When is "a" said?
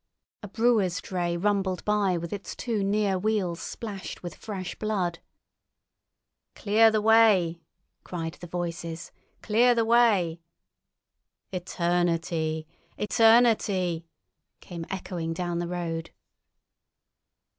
0.41-0.47